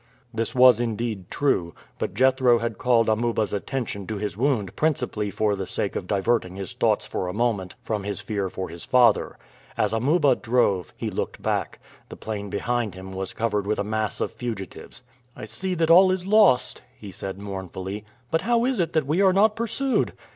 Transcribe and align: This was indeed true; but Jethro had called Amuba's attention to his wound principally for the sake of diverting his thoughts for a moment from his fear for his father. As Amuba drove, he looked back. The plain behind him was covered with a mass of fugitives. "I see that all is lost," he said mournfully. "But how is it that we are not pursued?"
This 0.33 0.55
was 0.55 0.79
indeed 0.79 1.29
true; 1.29 1.75
but 1.99 2.15
Jethro 2.15 2.57
had 2.57 2.79
called 2.79 3.07
Amuba's 3.07 3.53
attention 3.53 4.07
to 4.07 4.15
his 4.17 4.35
wound 4.35 4.75
principally 4.75 5.29
for 5.29 5.55
the 5.55 5.67
sake 5.67 5.95
of 5.95 6.07
diverting 6.07 6.55
his 6.55 6.73
thoughts 6.73 7.05
for 7.05 7.27
a 7.27 7.33
moment 7.35 7.75
from 7.83 8.01
his 8.03 8.19
fear 8.19 8.49
for 8.49 8.67
his 8.67 8.83
father. 8.83 9.37
As 9.77 9.93
Amuba 9.93 10.37
drove, 10.37 10.91
he 10.97 11.11
looked 11.11 11.43
back. 11.43 11.77
The 12.09 12.17
plain 12.17 12.49
behind 12.49 12.95
him 12.95 13.11
was 13.13 13.31
covered 13.33 13.67
with 13.67 13.77
a 13.77 13.83
mass 13.83 14.19
of 14.21 14.31
fugitives. 14.31 15.03
"I 15.35 15.45
see 15.45 15.75
that 15.75 15.91
all 15.91 16.09
is 16.09 16.25
lost," 16.25 16.81
he 16.99 17.11
said 17.11 17.37
mournfully. 17.37 18.03
"But 18.31 18.41
how 18.41 18.65
is 18.65 18.79
it 18.79 18.93
that 18.93 19.05
we 19.05 19.21
are 19.21 19.33
not 19.33 19.55
pursued?" 19.55 20.13